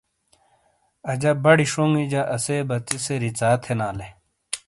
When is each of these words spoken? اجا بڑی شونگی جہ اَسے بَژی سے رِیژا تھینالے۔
اجا 1.11 1.31
بڑی 1.43 1.65
شونگی 1.71 2.05
جہ 2.11 2.21
اَسے 2.35 2.57
بَژی 2.69 2.97
سے 3.05 3.13
رِیژا 3.21 3.49
تھینالے۔ 3.63 4.07